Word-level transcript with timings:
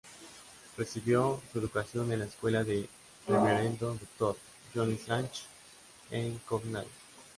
Recibió 0.79 1.39
su 1.53 1.59
educación 1.59 2.11
en 2.11 2.17
la 2.17 2.25
escuela 2.25 2.63
del 2.63 2.89
Reverendo 3.27 3.95
Dr. 4.17 4.35
John 4.73 4.97
Strachan 4.97 5.29
en 6.09 6.39
Cornualles. 6.39 6.89